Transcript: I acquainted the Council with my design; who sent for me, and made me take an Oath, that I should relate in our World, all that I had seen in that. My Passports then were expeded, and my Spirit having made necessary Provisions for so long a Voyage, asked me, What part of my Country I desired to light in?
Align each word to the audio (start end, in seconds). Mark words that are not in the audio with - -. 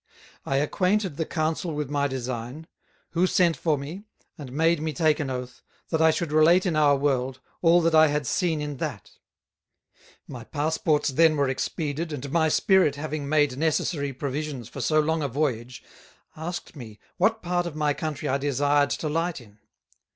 I 0.47 0.55
acquainted 0.55 1.17
the 1.17 1.27
Council 1.27 1.75
with 1.75 1.91
my 1.91 2.07
design; 2.07 2.65
who 3.11 3.27
sent 3.27 3.55
for 3.55 3.77
me, 3.77 4.01
and 4.35 4.51
made 4.51 4.81
me 4.81 4.93
take 4.93 5.19
an 5.19 5.29
Oath, 5.29 5.61
that 5.89 6.01
I 6.01 6.09
should 6.09 6.31
relate 6.31 6.65
in 6.65 6.75
our 6.75 6.95
World, 6.95 7.39
all 7.61 7.81
that 7.81 7.93
I 7.93 8.07
had 8.07 8.25
seen 8.25 8.61
in 8.63 8.77
that. 8.77 9.11
My 10.27 10.43
Passports 10.43 11.09
then 11.09 11.35
were 11.35 11.49
expeded, 11.49 12.11
and 12.11 12.31
my 12.31 12.49
Spirit 12.49 12.95
having 12.95 13.29
made 13.29 13.55
necessary 13.59 14.11
Provisions 14.11 14.67
for 14.67 14.81
so 14.81 14.99
long 14.99 15.21
a 15.21 15.27
Voyage, 15.27 15.83
asked 16.35 16.75
me, 16.75 16.97
What 17.17 17.43
part 17.43 17.67
of 17.67 17.75
my 17.75 17.93
Country 17.93 18.27
I 18.27 18.39
desired 18.39 18.89
to 19.01 19.07
light 19.07 19.39
in? 19.39 19.59